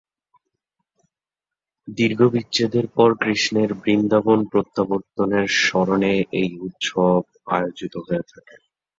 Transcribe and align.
দীর্ঘ 1.87 2.19
বিচ্ছেদের 2.33 2.85
পর 2.95 3.09
কৃষ্ণের 3.21 3.69
বৃন্দাবন 3.81 4.39
প্রত্যাবর্তনের 4.51 5.47
স্মরণে 5.59 6.13
এই 6.39 6.49
উৎসব 6.67 7.21
আয়োজিত 7.51 7.93
হয়ে 8.05 8.23
থাকে। 8.31 8.55